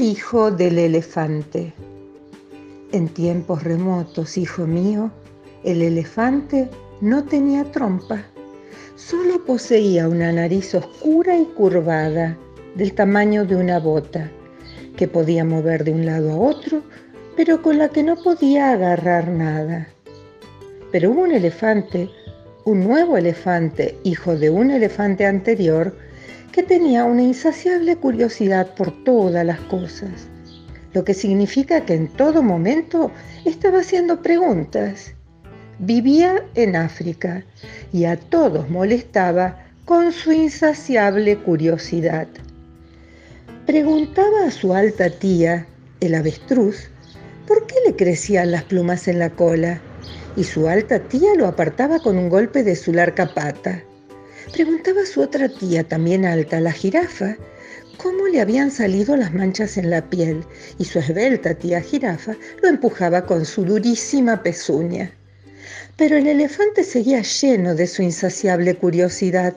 Hijo 0.00 0.50
del 0.50 0.78
elefante. 0.78 1.74
En 2.90 3.06
tiempos 3.10 3.64
remotos, 3.64 4.38
hijo 4.38 4.66
mío, 4.66 5.10
el 5.62 5.82
elefante 5.82 6.70
no 7.02 7.24
tenía 7.24 7.70
trompa, 7.70 8.24
solo 8.96 9.44
poseía 9.44 10.08
una 10.08 10.32
nariz 10.32 10.74
oscura 10.74 11.36
y 11.36 11.44
curvada, 11.44 12.38
del 12.76 12.94
tamaño 12.94 13.44
de 13.44 13.56
una 13.56 13.78
bota, 13.78 14.30
que 14.96 15.06
podía 15.06 15.44
mover 15.44 15.84
de 15.84 15.92
un 15.92 16.06
lado 16.06 16.32
a 16.32 16.36
otro, 16.36 16.80
pero 17.36 17.60
con 17.60 17.76
la 17.76 17.90
que 17.90 18.02
no 18.02 18.16
podía 18.16 18.70
agarrar 18.70 19.28
nada. 19.28 19.86
Pero 20.92 21.10
un 21.10 21.30
elefante, 21.30 22.08
un 22.64 22.84
nuevo 22.84 23.18
elefante, 23.18 23.98
hijo 24.04 24.34
de 24.34 24.48
un 24.48 24.70
elefante 24.70 25.26
anterior, 25.26 25.94
que 26.52 26.62
tenía 26.62 27.04
una 27.04 27.22
insaciable 27.22 27.96
curiosidad 27.96 28.74
por 28.74 29.04
todas 29.04 29.44
las 29.44 29.60
cosas, 29.60 30.28
lo 30.92 31.04
que 31.04 31.14
significa 31.14 31.84
que 31.84 31.94
en 31.94 32.08
todo 32.08 32.42
momento 32.42 33.10
estaba 33.44 33.80
haciendo 33.80 34.20
preguntas. 34.22 35.12
Vivía 35.78 36.44
en 36.54 36.76
África 36.76 37.44
y 37.92 38.04
a 38.04 38.16
todos 38.16 38.68
molestaba 38.68 39.64
con 39.84 40.12
su 40.12 40.32
insaciable 40.32 41.36
curiosidad. 41.38 42.28
Preguntaba 43.66 44.46
a 44.46 44.50
su 44.50 44.74
alta 44.74 45.10
tía, 45.10 45.66
el 46.00 46.14
avestruz, 46.14 46.90
por 47.46 47.66
qué 47.66 47.76
le 47.86 47.96
crecían 47.96 48.50
las 48.50 48.64
plumas 48.64 49.08
en 49.08 49.18
la 49.18 49.30
cola, 49.30 49.80
y 50.36 50.44
su 50.44 50.68
alta 50.68 50.98
tía 51.00 51.34
lo 51.36 51.46
apartaba 51.46 51.98
con 52.00 52.18
un 52.18 52.28
golpe 52.28 52.62
de 52.62 52.76
su 52.76 52.92
larga 52.92 53.32
pata. 53.34 53.82
Preguntaba 54.52 55.02
a 55.02 55.06
su 55.06 55.20
otra 55.20 55.48
tía, 55.48 55.84
también 55.84 56.24
alta, 56.24 56.60
la 56.60 56.72
jirafa, 56.72 57.36
cómo 57.96 58.26
le 58.26 58.40
habían 58.40 58.70
salido 58.70 59.16
las 59.16 59.32
manchas 59.32 59.76
en 59.76 59.90
la 59.90 60.08
piel, 60.08 60.44
y 60.78 60.84
su 60.84 60.98
esbelta 60.98 61.54
tía 61.54 61.80
jirafa 61.80 62.34
lo 62.62 62.68
empujaba 62.68 63.26
con 63.26 63.44
su 63.44 63.64
durísima 63.64 64.42
pezuña. 64.42 65.12
Pero 65.96 66.16
el 66.16 66.26
elefante 66.26 66.82
seguía 66.82 67.22
lleno 67.22 67.74
de 67.74 67.86
su 67.86 68.02
insaciable 68.02 68.74
curiosidad. 68.74 69.54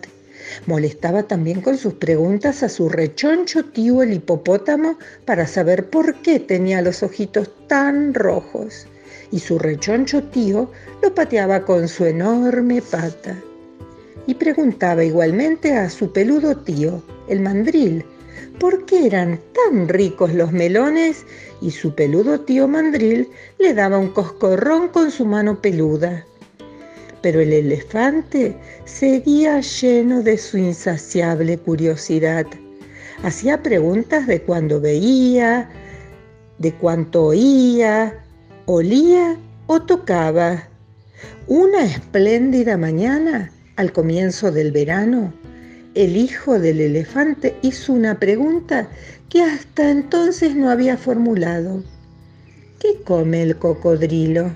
Molestaba 0.67 1.23
también 1.23 1.61
con 1.61 1.77
sus 1.77 1.95
preguntas 1.95 2.61
a 2.61 2.69
su 2.69 2.89
rechoncho 2.89 3.65
tío 3.65 4.03
el 4.03 4.13
hipopótamo 4.13 4.99
para 5.25 5.47
saber 5.47 5.89
por 5.89 6.15
qué 6.21 6.39
tenía 6.39 6.81
los 6.81 7.01
ojitos 7.01 7.49
tan 7.67 8.13
rojos. 8.13 8.85
Y 9.31 9.39
su 9.39 9.57
rechoncho 9.57 10.23
tío 10.23 10.69
lo 11.01 11.15
pateaba 11.15 11.65
con 11.65 11.87
su 11.87 12.05
enorme 12.05 12.81
pata 12.81 13.41
y 14.27 14.35
preguntaba 14.35 15.03
igualmente 15.03 15.73
a 15.73 15.89
su 15.89 16.11
peludo 16.11 16.55
tío, 16.57 17.01
el 17.27 17.41
mandril, 17.41 18.05
por 18.59 18.85
qué 18.85 19.05
eran 19.07 19.39
tan 19.53 19.87
ricos 19.87 20.33
los 20.33 20.51
melones 20.51 21.25
y 21.61 21.71
su 21.71 21.93
peludo 21.93 22.41
tío 22.41 22.67
mandril 22.67 23.27
le 23.59 23.73
daba 23.73 23.97
un 23.97 24.09
coscorrón 24.09 24.89
con 24.89 25.11
su 25.11 25.25
mano 25.25 25.61
peluda. 25.61 26.25
Pero 27.21 27.39
el 27.39 27.53
elefante 27.53 28.55
seguía 28.85 29.61
lleno 29.61 30.21
de 30.21 30.37
su 30.37 30.57
insaciable 30.57 31.57
curiosidad. 31.57 32.45
Hacía 33.23 33.63
preguntas 33.63 34.27
de 34.27 34.41
cuándo 34.41 34.81
veía, 34.81 35.69
de 36.57 36.73
cuánto 36.73 37.27
oía, 37.27 38.21
olía 38.65 39.37
o 39.67 39.81
tocaba. 39.81 40.67
Una 41.47 41.85
espléndida 41.85 42.77
mañana 42.77 43.52
al 43.75 43.91
comienzo 43.91 44.51
del 44.51 44.71
verano, 44.71 45.33
el 45.95 46.17
hijo 46.17 46.59
del 46.59 46.81
elefante 46.81 47.55
hizo 47.61 47.93
una 47.93 48.19
pregunta 48.19 48.87
que 49.29 49.41
hasta 49.41 49.89
entonces 49.89 50.55
no 50.55 50.69
había 50.69 50.97
formulado. 50.97 51.83
¿Qué 52.79 53.01
come 53.03 53.43
el 53.43 53.57
cocodrilo? 53.57 54.51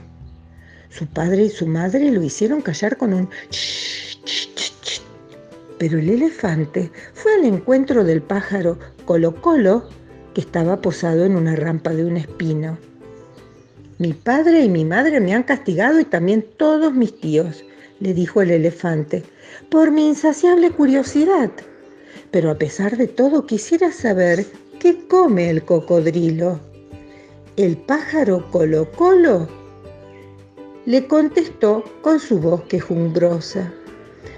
Su 0.90 1.08
padre 1.08 1.46
y 1.46 1.50
su 1.50 1.68
madre 1.68 2.12
lo 2.12 2.22
hicieron 2.22 2.62
callar 2.62 2.97
con 2.97 3.14
un 3.14 3.30
ch, 3.50 4.19
ch, 4.24 4.56
ch, 4.56 5.02
Pero 5.78 6.00
el 6.00 6.09
elefante 6.09 6.92
fue 7.13 7.36
al 7.36 7.46
encuentro 7.46 8.03
del 8.03 8.22
pájaro 8.22 8.80
Colo 9.06 9.42
Colo 9.42 9.90
que 10.34 10.42
estaba 10.42 10.81
posado 10.81 11.25
en 11.25 11.36
una 11.36 11.56
rampa 11.56 11.92
de 11.92 12.06
un 12.06 12.18
espino. 12.18 12.78
Mi 14.00 14.13
padre 14.13 14.63
y 14.63 14.69
mi 14.69 14.86
madre 14.86 15.19
me 15.19 15.34
han 15.34 15.44
castigado 15.44 16.00
y 16.00 16.06
también 16.06 16.46
todos 16.58 16.94
mis 16.94 17.19
tíos 17.19 17.63
le 18.00 18.13
dijo 18.13 18.41
el 18.41 18.52
elefante, 18.52 19.24
por 19.69 19.91
mi 19.91 20.08
insaciable 20.08 20.72
curiosidad. 20.72 21.52
Pero 22.31 22.52
a 22.52 22.58
pesar 22.58 22.97
de 22.97 23.08
todo 23.08 23.46
quisiera 23.46 23.91
saber 23.91 24.46
qué 24.80 25.08
come 25.08 25.50
el 25.50 25.63
cocodrilo. 25.63 26.59
El 27.56 27.78
pájaro 27.78 28.50
Colo 28.52 28.91
Colo 28.91 29.47
le 30.86 31.06
contestó 31.07 31.84
con 32.02 32.19
su 32.19 32.40
voz 32.40 32.63
quejumbrosa. 32.63 33.74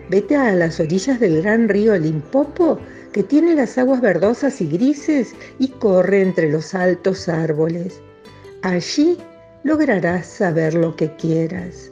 Vete 0.09 0.35
a 0.35 0.53
las 0.53 0.79
orillas 0.79 1.19
del 1.19 1.41
gran 1.41 1.69
río 1.69 1.95
Limpopo, 1.97 2.79
que 3.11 3.23
tiene 3.23 3.55
las 3.55 3.77
aguas 3.77 4.01
verdosas 4.01 4.61
y 4.61 4.67
grises 4.67 5.35
y 5.59 5.67
corre 5.67 6.21
entre 6.21 6.49
los 6.49 6.73
altos 6.73 7.29
árboles. 7.29 8.01
Allí 8.61 9.17
lograrás 9.63 10.25
saber 10.25 10.73
lo 10.73 10.95
que 10.95 11.13
quieras. 11.15 11.91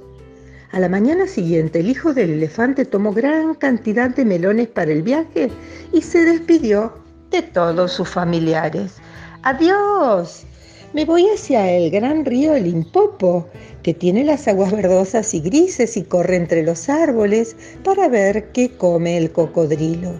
A 0.72 0.79
la 0.79 0.89
mañana 0.89 1.28
siguiente, 1.28 1.79
el 1.79 1.89
hijo 1.89 2.13
del 2.13 2.29
elefante 2.31 2.83
tomó 2.83 3.13
gran 3.13 3.55
cantidad 3.55 4.09
de 4.09 4.25
melones 4.25 4.67
para 4.67 4.91
el 4.91 5.01
viaje 5.01 5.50
y 5.94 6.01
se 6.01 6.25
despidió 6.25 6.94
de 7.31 7.41
todos 7.41 7.94
sus 7.94 8.09
familiares. 8.09 8.95
¡Adiós! 9.44 10.45
Me 10.94 11.06
voy 11.06 11.27
hacia 11.29 11.72
el 11.72 11.89
gran 11.89 12.25
río 12.25 12.57
Limpopo, 12.57 13.47
que 13.81 13.94
tiene 13.94 14.25
las 14.25 14.47
aguas 14.50 14.73
verdosas 14.73 15.33
y 15.33 15.39
grises 15.39 15.95
y 15.95 16.03
corre 16.03 16.35
entre 16.35 16.63
los 16.63 16.89
árboles 16.89 17.56
para 17.83 18.09
ver 18.09 18.51
qué 18.51 18.72
come 18.75 19.17
el 19.17 19.31
cocodrilo. 19.31 20.19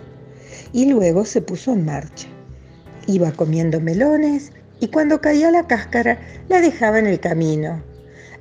Y 0.72 0.86
luego 0.86 1.26
se 1.26 1.42
puso 1.42 1.74
en 1.74 1.84
marcha. 1.86 2.28
Iba 3.06 3.32
comiendo 3.32 3.82
melones 3.82 4.54
y 4.80 4.88
cuando 4.88 5.20
caía 5.20 5.52
la 5.52 5.68
cáscara 5.68 6.20
la 6.48 6.62
dejaba 6.62 7.00
en 7.00 7.08
el 7.08 7.20
camino. 7.20 7.82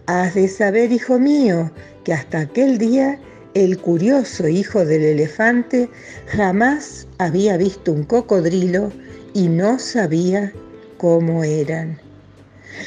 Has 0.06 0.34
de 0.34 0.46
saber, 0.46 0.92
hijo 0.92 1.18
mío, 1.18 1.70
que 2.04 2.12
hasta 2.12 2.38
aquel 2.38 2.78
día 2.78 3.18
el 3.54 3.76
curioso 3.78 4.46
hijo 4.46 4.84
del 4.84 5.02
elefante 5.02 5.88
jamás 6.28 7.08
había 7.18 7.56
visto 7.56 7.90
un 7.90 8.04
cocodrilo 8.04 8.92
y 9.34 9.48
no 9.48 9.80
sabía 9.80 10.52
cómo 10.98 11.42
eran. 11.42 11.98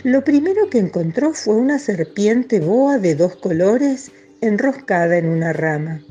Lo 0.03 0.23
primero 0.23 0.69
que 0.69 0.79
encontró 0.79 1.33
fue 1.33 1.55
una 1.55 1.77
serpiente 1.77 2.61
boa 2.61 2.97
de 2.97 3.15
dos 3.15 3.35
colores 3.35 4.11
enroscada 4.39 5.17
en 5.17 5.27
una 5.27 5.51
rama. 5.51 6.01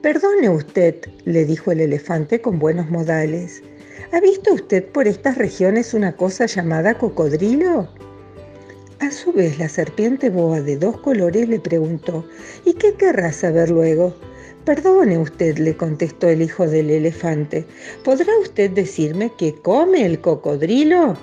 Perdone 0.00 0.48
usted, 0.48 0.96
le 1.26 1.44
dijo 1.44 1.72
el 1.72 1.80
elefante 1.80 2.40
con 2.40 2.58
buenos 2.58 2.88
modales. 2.88 3.62
¿Ha 4.12 4.20
visto 4.20 4.54
usted 4.54 4.84
por 4.92 5.06
estas 5.06 5.36
regiones 5.36 5.92
una 5.92 6.16
cosa 6.16 6.46
llamada 6.46 6.94
cocodrilo? 6.94 7.88
A 9.02 9.10
su 9.10 9.32
vez, 9.32 9.58
la 9.58 9.68
serpiente 9.68 10.30
boa 10.30 10.60
de 10.60 10.76
dos 10.76 10.96
colores 11.00 11.48
le 11.48 11.58
preguntó, 11.58 12.24
¿y 12.64 12.74
qué 12.74 12.94
querrá 12.94 13.32
saber 13.32 13.68
luego? 13.68 14.14
Perdone 14.64 15.18
usted, 15.18 15.58
le 15.58 15.76
contestó 15.76 16.28
el 16.28 16.40
hijo 16.40 16.68
del 16.68 16.88
elefante, 16.88 17.66
¿podrá 18.04 18.32
usted 18.40 18.70
decirme 18.70 19.32
qué 19.36 19.56
come 19.56 20.06
el 20.06 20.20
cocodrilo? 20.20 21.18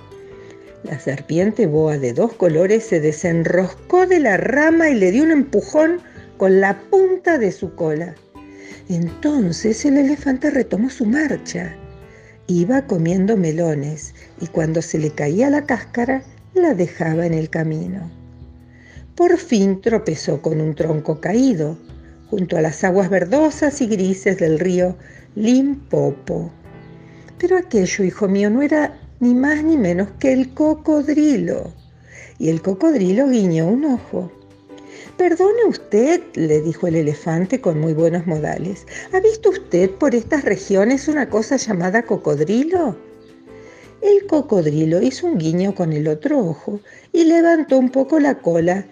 La 0.84 1.00
serpiente 1.00 1.68
boa 1.68 1.98
de 1.98 2.12
dos 2.12 2.34
colores 2.34 2.84
se 2.84 3.00
desenroscó 3.00 4.06
de 4.06 4.20
la 4.20 4.36
rama 4.36 4.90
y 4.90 4.96
le 4.96 5.14
dio 5.14 5.24
un 5.24 5.32
empujón 5.32 6.02
con 6.36 6.60
la 6.60 6.82
punta 6.90 7.38
de 7.38 7.54
su 7.54 7.76
cola. 7.76 8.14
Entonces 8.90 9.86
el 9.86 9.96
elefante 9.96 10.50
retomó 10.50 10.90
su 10.90 11.06
marcha. 11.06 11.78
Iba 12.48 12.86
comiendo 12.88 13.38
melones 13.38 14.16
y 14.42 14.48
cuando 14.48 14.82
se 14.82 14.98
le 14.98 15.12
caía 15.12 15.50
la 15.50 15.66
cáscara, 15.66 16.26
la 16.54 16.74
dejaba 16.74 17.26
en 17.26 17.34
el 17.34 17.50
camino. 17.50 18.10
Por 19.16 19.38
fin 19.38 19.82
tropezó 19.82 20.42
con 20.42 20.62
un 20.62 20.76
tronco 20.76 21.20
caído, 21.20 21.78
junto 22.30 22.58
a 22.58 22.62
las 22.62 22.84
aguas 22.84 23.10
verdosas 23.10 23.82
y 23.82 23.88
grises 23.88 24.38
del 24.38 24.60
río 24.60 24.96
Limpopo. 25.36 26.52
Pero 27.38 27.58
aquello, 27.58 28.04
hijo 28.04 28.28
mío, 28.28 28.50
no 28.50 28.62
era 28.62 28.98
ni 29.20 29.34
más 29.34 29.64
ni 29.64 29.78
menos 29.78 30.10
que 30.20 30.32
el 30.34 30.54
cocodrilo. 30.54 31.74
Y 32.38 32.50
el 32.50 32.62
cocodrilo 32.62 33.28
guiñó 33.28 33.68
un 33.68 33.86
ojo. 33.86 34.32
Perdone 35.18 35.66
usted, 35.68 36.22
le 36.36 36.62
dijo 36.62 36.88
el 36.88 36.96
elefante 36.96 37.60
con 37.60 37.80
muy 37.80 37.94
buenos 37.94 38.26
modales. 38.26 38.86
¿Ha 39.12 39.20
visto 39.20 39.50
usted 39.50 39.92
por 39.92 40.16
estas 40.16 40.46
regiones 40.46 41.08
una 41.10 41.30
cosa 41.30 41.58
llamada 41.58 42.04
cocodrilo? 42.04 43.09
El 44.02 44.28
cocodrilo 44.28 45.02
hizo 45.02 45.28
un 45.28 45.38
guiño 45.38 45.76
con 45.76 45.92
el 45.92 46.08
otro 46.08 46.40
ojo 46.40 46.80
y 47.12 47.26
levantó 47.26 47.78
un 47.78 47.90
poco 47.90 48.20
la 48.20 48.40
cola 48.40 48.86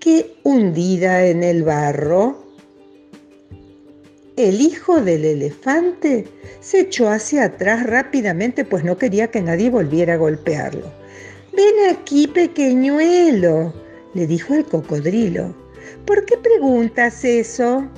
que 0.00 0.34
hundida 0.42 1.26
en 1.26 1.44
el 1.44 1.62
barro 1.62 2.44
El 4.36 4.60
hijo 4.60 5.00
del 5.00 5.24
elefante 5.24 6.26
se 6.60 6.80
echó 6.80 7.08
hacia 7.10 7.44
atrás 7.44 7.86
rápidamente, 7.86 8.64
pues 8.64 8.82
no 8.82 8.98
quería 8.98 9.30
que 9.30 9.42
nadie 9.42 9.70
volviera 9.70 10.14
a 10.14 10.16
golpearlo. 10.16 10.90
Ven 11.52 11.94
aquí, 11.94 12.26
pequeñuelo, 12.26 13.72
le 14.14 14.26
dijo 14.26 14.54
el 14.54 14.64
cocodrilo. 14.64 15.54
¿Por 16.06 16.24
qué 16.24 16.36
preguntas 16.38 17.24
eso? 17.24 17.88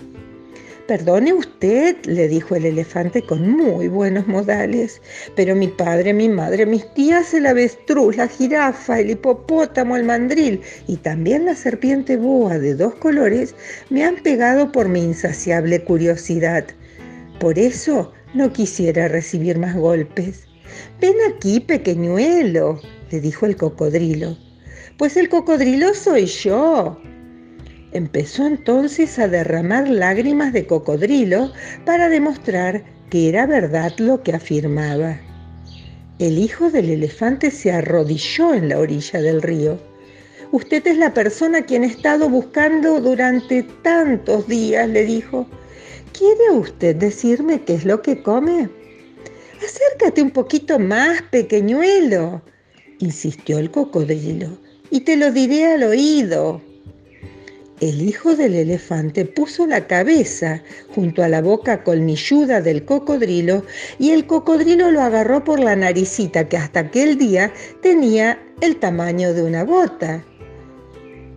Perdone 0.92 1.32
usted, 1.32 1.96
le 2.04 2.28
dijo 2.28 2.54
el 2.54 2.66
elefante 2.66 3.22
con 3.22 3.48
muy 3.48 3.88
buenos 3.88 4.26
modales, 4.26 5.00
pero 5.34 5.56
mi 5.56 5.68
padre, 5.68 6.12
mi 6.12 6.28
madre, 6.28 6.66
mis 6.66 6.84
tías, 6.92 7.32
el 7.32 7.46
avestruz, 7.46 8.18
la 8.18 8.28
jirafa, 8.28 9.00
el 9.00 9.08
hipopótamo, 9.12 9.96
el 9.96 10.04
mandril 10.04 10.60
y 10.86 10.98
también 10.98 11.46
la 11.46 11.54
serpiente 11.54 12.18
boa 12.18 12.58
de 12.58 12.74
dos 12.74 12.94
colores 12.96 13.54
me 13.88 14.04
han 14.04 14.16
pegado 14.16 14.70
por 14.70 14.90
mi 14.90 15.02
insaciable 15.02 15.82
curiosidad. 15.82 16.66
Por 17.40 17.58
eso 17.58 18.12
no 18.34 18.52
quisiera 18.52 19.08
recibir 19.08 19.56
más 19.56 19.74
golpes. 19.74 20.46
Ven 21.00 21.16
aquí, 21.34 21.60
pequeñuelo, 21.60 22.78
le 23.10 23.18
dijo 23.18 23.46
el 23.46 23.56
cocodrilo. 23.56 24.36
Pues 24.98 25.16
el 25.16 25.30
cocodrilo 25.30 25.94
soy 25.94 26.26
yo, 26.26 27.00
Empezó 27.92 28.46
entonces 28.46 29.18
a 29.18 29.28
derramar 29.28 29.88
lágrimas 29.88 30.52
de 30.54 30.66
cocodrilo 30.66 31.52
para 31.84 32.08
demostrar 32.08 32.82
que 33.10 33.28
era 33.28 33.46
verdad 33.46 33.92
lo 33.98 34.22
que 34.22 34.32
afirmaba. 34.32 35.20
El 36.18 36.38
hijo 36.38 36.70
del 36.70 36.88
elefante 36.88 37.50
se 37.50 37.70
arrodilló 37.70 38.54
en 38.54 38.70
la 38.70 38.78
orilla 38.78 39.20
del 39.20 39.42
río. 39.42 39.78
Usted 40.52 40.86
es 40.86 40.96
la 40.96 41.12
persona 41.12 41.58
a 41.58 41.62
quien 41.66 41.84
he 41.84 41.88
estado 41.88 42.30
buscando 42.30 43.00
durante 43.00 43.62
tantos 43.82 44.48
días, 44.48 44.88
le 44.88 45.04
dijo. 45.04 45.46
¿Quiere 46.16 46.50
usted 46.52 46.96
decirme 46.96 47.62
qué 47.62 47.74
es 47.74 47.84
lo 47.84 48.00
que 48.00 48.22
come? 48.22 48.70
Acércate 49.62 50.22
un 50.22 50.30
poquito 50.30 50.78
más, 50.78 51.22
pequeñuelo, 51.30 52.42
insistió 52.98 53.58
el 53.58 53.70
cocodrilo, 53.70 54.58
y 54.90 55.00
te 55.00 55.16
lo 55.16 55.30
diré 55.30 55.66
al 55.66 55.82
oído. 55.84 56.60
El 57.82 58.00
hijo 58.00 58.36
del 58.36 58.54
elefante 58.54 59.24
puso 59.24 59.66
la 59.66 59.88
cabeza 59.88 60.62
junto 60.94 61.24
a 61.24 61.28
la 61.28 61.42
boca 61.42 61.82
colmilluda 61.82 62.60
del 62.60 62.84
cocodrilo 62.84 63.64
y 63.98 64.12
el 64.12 64.24
cocodrilo 64.28 64.92
lo 64.92 65.00
agarró 65.00 65.42
por 65.42 65.58
la 65.58 65.74
naricita 65.74 66.48
que 66.48 66.56
hasta 66.56 66.78
aquel 66.78 67.18
día 67.18 67.52
tenía 67.80 68.40
el 68.60 68.76
tamaño 68.76 69.34
de 69.34 69.42
una 69.42 69.64
bota. 69.64 70.24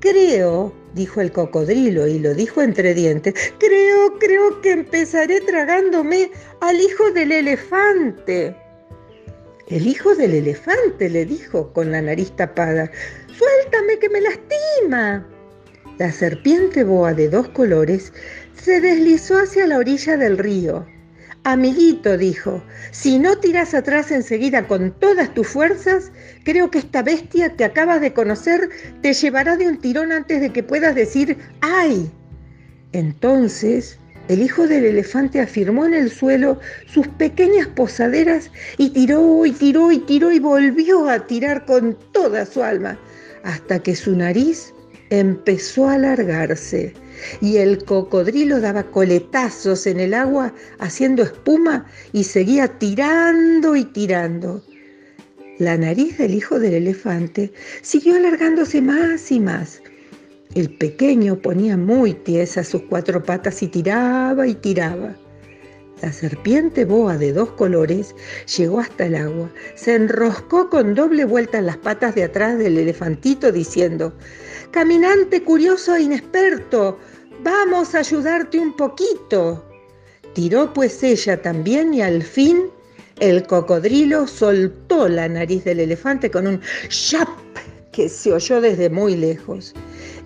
Creo, 0.02 0.72
dijo 0.94 1.20
el 1.20 1.32
cocodrilo 1.32 2.06
y 2.06 2.20
lo 2.20 2.36
dijo 2.36 2.62
entre 2.62 2.94
dientes, 2.94 3.34
creo, 3.58 4.20
creo 4.20 4.62
que 4.62 4.74
empezaré 4.74 5.42
tragándome 5.42 6.30
al 6.62 6.80
hijo 6.80 7.10
del 7.10 7.32
elefante. 7.32 8.56
El 9.68 9.88
hijo 9.88 10.14
del 10.14 10.36
elefante, 10.36 11.10
le 11.10 11.26
dijo 11.26 11.74
con 11.74 11.92
la 11.92 12.04
nariz 12.04 12.32
tapada, 12.36 12.92
suéltame 13.36 13.98
que 13.98 14.10
me 14.10 14.22
lastima. 14.22 15.28
La 15.98 16.12
serpiente 16.12 16.84
boa 16.84 17.14
de 17.14 17.30
dos 17.30 17.48
colores 17.50 18.12
se 18.62 18.82
deslizó 18.82 19.38
hacia 19.38 19.66
la 19.66 19.78
orilla 19.78 20.18
del 20.18 20.38
río. 20.38 20.86
Amiguito, 21.46 22.18
dijo, 22.18 22.62
si 22.92 23.18
no 23.18 23.38
tiras 23.38 23.74
atrás 23.74 24.12
enseguida 24.12 24.68
con 24.68 24.92
todas 25.00 25.34
tus 25.34 25.48
fuerzas, 25.48 26.12
creo 26.44 26.70
que 26.70 26.80
esta 26.80 27.02
bestia 27.02 27.56
que 27.56 27.64
acabas 27.64 28.02
de 28.02 28.12
conocer 28.12 28.70
te 29.02 29.14
llevará 29.14 29.56
de 29.56 29.70
un 29.70 29.78
tirón 29.78 30.12
antes 30.12 30.42
de 30.42 30.50
que 30.50 30.64
puedas 30.64 30.96
decir 30.96 31.38
¡ay! 31.62 32.12
Entonces, 32.92 33.98
el 34.28 34.42
hijo 34.42 34.68
del 34.68 34.84
elefante 34.84 35.40
afirmó 35.40 35.86
en 35.86 35.94
el 35.94 36.12
suelo 36.12 36.60
sus 36.88 37.08
pequeñas 37.08 37.68
posaderas 37.68 38.52
y 38.78 38.90
tiró 38.90 39.46
y 39.46 39.54
tiró 39.54 39.94
y 39.94 40.00
tiró 40.00 40.34
y 40.34 40.40
volvió 40.40 41.08
a 41.08 41.26
tirar 41.26 41.66
con 41.66 41.98
toda 42.12 42.46
su 42.46 42.64
alma, 42.64 43.00
hasta 43.44 43.80
que 43.80 43.96
su 43.96 44.14
nariz 44.14 44.75
empezó 45.10 45.88
a 45.88 45.94
alargarse 45.94 46.94
y 47.42 47.58
el 47.58 47.84
cocodrilo 47.86 48.60
daba 48.60 48.84
coletazos 48.84 49.88
en 49.88 50.00
el 50.00 50.14
agua 50.14 50.54
haciendo 50.80 51.24
espuma 51.24 51.86
y 52.14 52.24
seguía 52.24 52.68
tirando 52.68 53.76
y 53.76 53.86
tirando. 53.86 54.64
La 55.58 55.78
nariz 55.78 56.18
del 56.18 56.34
hijo 56.34 56.60
del 56.60 56.74
elefante 56.74 57.54
siguió 57.82 58.16
alargándose 58.16 58.82
más 58.82 59.32
y 59.32 59.40
más. 59.40 59.82
El 60.54 60.70
pequeño 60.78 61.38
ponía 61.42 61.78
muy 61.78 62.14
tiesas 62.14 62.68
sus 62.68 62.84
cuatro 62.84 63.24
patas 63.24 63.62
y 63.64 63.68
tiraba 63.68 64.48
y 64.48 64.56
tiraba. 64.56 65.16
La 66.02 66.12
serpiente 66.12 66.84
boa 66.84 67.18
de 67.18 67.32
dos 67.32 67.52
colores 67.52 68.16
llegó 68.58 68.80
hasta 68.80 69.06
el 69.06 69.16
agua, 69.16 69.50
se 69.76 69.96
enroscó 69.96 70.70
con 70.70 70.94
doble 70.94 71.24
vuelta 71.24 71.60
en 71.60 71.68
las 71.68 71.78
patas 71.78 72.16
de 72.16 72.26
atrás 72.26 72.58
del 72.58 72.78
elefantito 72.78 73.52
diciendo, 73.52 74.14
Caminante 74.72 75.42
curioso 75.42 75.96
e 75.96 76.02
inexperto, 76.02 77.00
vamos 77.44 77.96
a 77.96 78.00
ayudarte 78.00 78.60
un 78.60 78.76
poquito. 78.76 79.66
Tiró 80.34 80.74
pues 80.74 81.02
ella 81.02 81.42
también 81.42 81.94
y 81.94 82.02
al 82.02 82.22
fin 82.22 82.70
el 83.22 83.48
cocodrilo 83.48 84.28
soltó 84.28 85.08
la 85.08 85.30
nariz 85.30 85.64
del 85.64 85.80
elefante 85.80 86.30
con 86.30 86.46
un 86.46 86.60
¡shap! 86.90 87.30
que 87.94 88.10
se 88.10 88.34
oyó 88.34 88.60
desde 88.60 88.90
muy 88.90 89.16
lejos. 89.16 89.74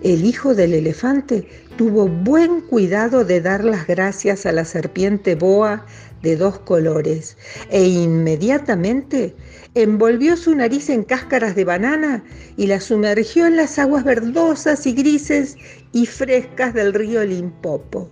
El 0.02 0.24
hijo 0.24 0.54
del 0.54 0.72
elefante 0.72 1.46
tuvo 1.76 2.08
buen 2.08 2.62
cuidado 2.62 3.22
de 3.24 3.42
dar 3.42 3.62
las 3.64 3.86
gracias 3.86 4.46
a 4.46 4.52
la 4.52 4.64
serpiente 4.64 5.34
boa 5.34 5.84
de 6.22 6.36
dos 6.36 6.58
colores 6.58 7.36
e 7.70 7.86
inmediatamente 7.86 9.34
envolvió 9.74 10.38
su 10.38 10.54
nariz 10.54 10.88
en 10.88 11.04
cáscaras 11.04 11.54
de 11.54 11.64
banana 11.64 12.24
y 12.56 12.66
la 12.66 12.80
sumergió 12.80 13.46
en 13.46 13.56
las 13.56 13.78
aguas 13.78 14.04
verdosas 14.04 14.86
y 14.86 14.94
grises 14.94 15.56
y 15.92 16.06
frescas 16.06 16.72
del 16.72 16.94
río 16.94 17.22
Limpopo. 17.24 18.10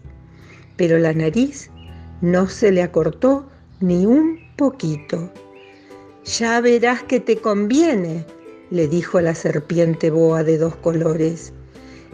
Pero 0.77 0.99
la 0.99 1.15
nariz 1.15 1.71
no 2.21 2.49
se 2.49 2.71
le 2.71 2.83
acortó 2.83 3.49
ni 3.81 4.05
un 4.05 4.39
poquito. 4.57 5.33
Ya 6.25 6.61
verás 6.61 7.03
que 7.03 7.21
te 7.21 7.39
conviene, 7.39 8.27
le 8.71 8.89
dijo 8.89 9.21
la 9.23 9.35
serpiente 9.35 10.11
boa 10.11 10.45
de 10.45 10.59
dos 10.59 10.77
colores. 10.77 11.55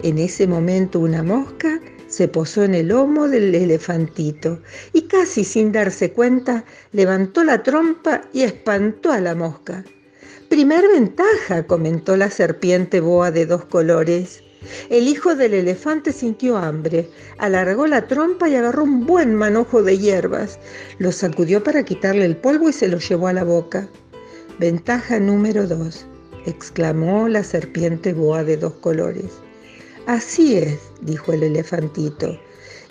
En 0.03 0.19
ese 0.19 0.47
momento 0.47 1.01
una 1.01 1.23
mosca 1.23 1.81
se 2.09 2.29
posó 2.29 2.63
en 2.63 2.75
el 2.75 2.89
lomo 2.89 3.29
del 3.29 3.55
elefantito 3.55 4.61
y 4.93 5.03
casi 5.03 5.45
sin 5.45 5.73
darse 5.73 6.13
cuenta 6.13 6.65
levantó 6.93 7.45
la 7.45 7.63
trompa 7.63 8.23
y 8.33 8.43
espantó 8.43 9.13
a 9.13 9.21
la 9.21 9.35
mosca. 9.35 9.85
Primer 10.49 10.87
ventaja, 10.89 11.67
comentó 11.67 12.17
la 12.17 12.31
serpiente 12.31 13.01
boa 13.01 13.31
de 13.31 13.47
dos 13.47 13.65
colores. 13.65 14.43
El 14.89 15.09
hijo 15.09 15.35
del 15.35 15.55
elefante 15.55 16.13
sintió 16.13 16.57
hambre, 16.57 17.09
alargó 17.39 17.87
la 17.87 18.07
trompa 18.07 18.49
y 18.49 18.55
agarró 18.55 18.85
un 18.85 19.07
buen 19.07 19.35
manojo 19.35 19.83
de 19.83 19.99
hierbas. 19.99 20.59
Lo 20.99 21.13
sacudió 21.13 21.63
para 21.63 21.85
quitarle 21.85 22.25
el 22.25 22.37
polvo 22.37 22.69
y 22.69 22.73
se 22.73 22.89
lo 22.89 22.99
llevó 22.99 23.29
a 23.29 23.33
la 23.33 23.45
boca. 23.45 23.89
Ventaja 24.59 25.19
número 25.19 25.67
dos, 25.67 26.07
exclamó 26.47 27.29
la 27.29 27.43
serpiente 27.43 28.13
boa 28.13 28.45
de 28.45 28.57
dos 28.57 28.75
colores. 28.75 29.44
Así 30.07 30.59
es, 30.59 30.79
dijo 31.01 31.33
el 31.33 31.45
elefantito, 31.45 32.39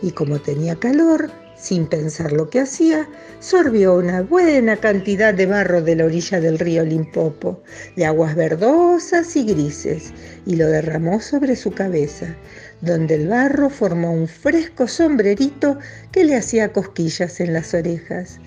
y 0.02 0.12
como 0.12 0.40
tenía 0.40 0.76
calor, 0.80 1.30
sin 1.56 1.86
pensar 1.86 2.32
lo 2.32 2.50
que 2.50 2.60
hacía, 2.60 3.08
sorbió 3.40 3.94
una 3.94 4.24
buena 4.24 4.78
cantidad 4.78 5.32
de 5.32 5.46
barro 5.46 5.84
de 5.84 5.96
la 5.96 6.06
orilla 6.06 6.42
del 6.42 6.58
río 6.58 6.84
Limpopo, 6.84 7.62
de 7.96 8.08
aguas 8.08 8.36
verdosas 8.36 9.36
y 9.36 9.44
grises, 9.44 10.12
y 10.48 10.56
lo 10.56 10.66
derramó 10.68 11.22
sobre 11.22 11.56
su 11.56 11.72
cabeza, 11.72 12.36
donde 12.82 13.14
el 13.14 13.28
barro 13.28 13.70
formó 13.70 14.12
un 14.12 14.28
fresco 14.28 14.88
sombrerito 14.88 15.78
que 16.12 16.24
le 16.24 16.36
hacía 16.36 16.74
cosquillas 16.74 17.40
en 17.40 17.54
las 17.54 17.76
orejas. 17.76 18.40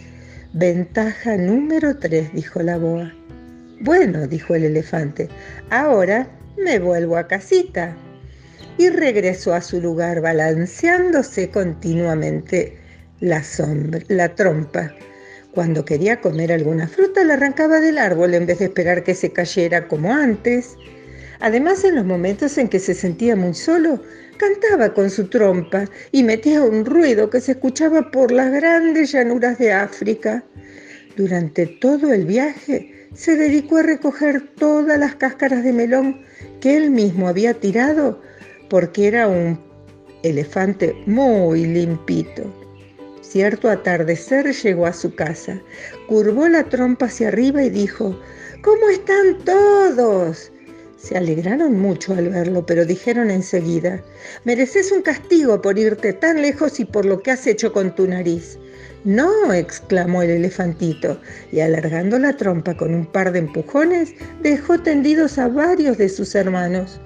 Ventaja 0.53 1.37
número 1.37 1.97
tres, 1.99 2.33
dijo 2.33 2.61
la 2.63 2.79
boa. 2.79 3.15
Bueno, 3.81 4.27
dijo 4.27 4.57
el 4.57 4.65
elefante, 4.65 5.29
ahora 5.71 6.29
me 6.59 6.81
vuelvo 6.81 7.17
a 7.17 7.29
casita 7.29 7.97
y 8.79 8.91
regresó 8.91 9.55
a 9.55 9.63
su 9.63 9.81
lugar 9.81 10.21
balanceándose 10.21 11.51
continuamente 11.51 12.77
la, 13.21 13.43
sombra, 13.43 14.01
la 14.09 14.35
trompa. 14.35 14.95
Cuando 15.53 15.85
quería 15.85 16.21
comer 16.21 16.53
alguna 16.53 16.87
fruta 16.87 17.25
la 17.25 17.35
arrancaba 17.35 17.81
del 17.81 17.97
árbol 17.97 18.35
en 18.35 18.47
vez 18.47 18.59
de 18.59 18.67
esperar 18.67 19.05
que 19.05 19.15
se 19.15 19.33
cayera 19.33 19.89
como 19.89 20.13
antes. 20.13 20.77
Además, 21.41 21.85
en 21.85 21.95
los 21.95 22.05
momentos 22.05 22.59
en 22.59 22.69
que 22.69 22.79
se 22.79 22.95
sentía 22.95 23.37
muy 23.37 23.55
solo, 23.55 24.03
cantaba 24.37 24.93
con 24.93 25.09
su 25.09 25.29
trompa 25.29 25.87
y 26.13 26.23
metía 26.23 26.63
un 26.63 26.85
ruido 26.85 27.31
que 27.31 27.41
se 27.41 27.53
escuchaba 27.53 28.11
por 28.11 28.33
las 28.33 28.53
grandes 28.53 29.13
llanuras 29.13 29.59
de 29.59 29.73
África. 29.73 30.45
Durante 31.17 31.67
todo 31.67 32.13
el 32.13 32.27
viaje 32.27 33.09
se 33.15 33.37
dedicó 33.37 33.79
a 33.79 33.83
recoger 33.83 34.43
todas 34.57 34.99
las 34.99 35.15
cáscaras 35.15 35.65
de 35.65 35.73
melón 35.73 36.21
que 36.61 36.77
él 36.77 36.91
mismo 36.91 37.29
había 37.29 37.55
tirado 37.55 38.21
porque 38.69 39.09
era 39.09 39.29
un 39.29 39.59
elefante 40.23 40.95
muy 41.07 41.67
limpito. 41.67 42.43
Cierto 43.21 43.69
atardecer 43.69 44.53
llegó 44.53 44.87
a 44.87 44.93
su 44.93 45.15
casa, 45.15 45.61
curvó 46.09 46.49
la 46.49 46.65
trompa 46.65 47.07
hacia 47.07 47.29
arriba 47.29 47.63
y 47.63 47.71
dijo, 47.71 48.19
¿Cómo 48.63 48.89
están 48.89 49.39
todos? 49.45 50.51
Se 50.97 51.17
alegraron 51.17 51.79
mucho 51.79 52.15
al 52.15 52.31
verlo, 52.31 52.65
pero 52.67 52.85
dijeron 52.85 53.31
enseguida, 53.31 54.03
mereces 54.45 54.91
un 54.91 55.03
castigo 55.03 55.61
por 55.61 55.79
irte 55.79 56.13
tan 56.13 56.43
lejos 56.43 56.81
y 56.81 56.85
por 56.85 57.05
lo 57.05 57.21
que 57.21 57.31
has 57.31 57.47
hecho 57.47 57.73
con 57.73 57.95
tu 57.95 58.09
nariz. 58.09 58.59
No, 59.05 59.53
exclamó 59.53 60.23
el 60.23 60.31
elefantito, 60.31 61.21
y 61.53 61.61
alargando 61.61 62.19
la 62.19 62.37
trompa 62.37 62.77
con 62.77 62.93
un 62.93 63.07
par 63.07 63.31
de 63.31 63.39
empujones, 63.39 64.15
dejó 64.43 64.81
tendidos 64.81 65.39
a 65.39 65.47
varios 65.47 65.97
de 65.97 66.09
sus 66.09 66.35
hermanos. 66.35 67.01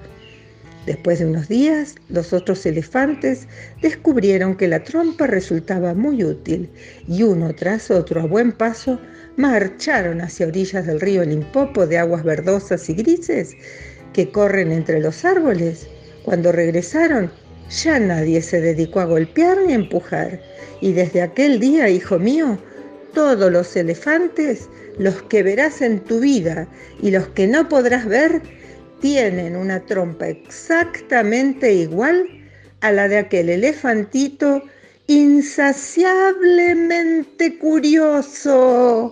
Después 0.85 1.19
de 1.19 1.25
unos 1.25 1.47
días, 1.47 1.95
los 2.09 2.33
otros 2.33 2.65
elefantes 2.65 3.47
descubrieron 3.81 4.57
que 4.57 4.67
la 4.67 4.83
trompa 4.83 5.27
resultaba 5.27 5.93
muy 5.93 6.23
útil 6.23 6.69
y 7.07 7.21
uno 7.21 7.53
tras 7.53 7.91
otro 7.91 8.21
a 8.21 8.25
buen 8.25 8.51
paso 8.51 8.99
marcharon 9.37 10.21
hacia 10.21 10.47
orillas 10.47 10.87
del 10.87 10.99
río 10.99 11.23
Limpopo 11.23 11.85
de 11.85 11.99
aguas 11.99 12.23
verdosas 12.23 12.89
y 12.89 12.95
grises 12.95 13.55
que 14.13 14.31
corren 14.31 14.71
entre 14.71 14.99
los 14.99 15.23
árboles. 15.23 15.87
Cuando 16.23 16.51
regresaron, 16.51 17.31
ya 17.69 17.99
nadie 17.99 18.41
se 18.41 18.59
dedicó 18.59 19.01
a 19.01 19.05
golpear 19.05 19.59
ni 19.65 19.73
a 19.73 19.75
empujar. 19.75 20.41
Y 20.81 20.93
desde 20.93 21.21
aquel 21.21 21.59
día, 21.59 21.89
hijo 21.89 22.17
mío, 22.17 22.57
todos 23.13 23.51
los 23.51 23.75
elefantes, 23.75 24.67
los 24.97 25.21
que 25.23 25.43
verás 25.43 25.81
en 25.81 25.99
tu 25.99 26.19
vida 26.19 26.67
y 27.01 27.11
los 27.11 27.27
que 27.29 27.47
no 27.47 27.69
podrás 27.69 28.05
ver, 28.05 28.41
tienen 29.01 29.55
una 29.55 29.79
trompa 29.81 30.27
exactamente 30.27 31.73
igual 31.73 32.27
a 32.81 32.91
la 32.91 33.07
de 33.07 33.17
aquel 33.17 33.49
elefantito 33.49 34.61
insaciablemente 35.07 37.57
curioso. 37.57 39.11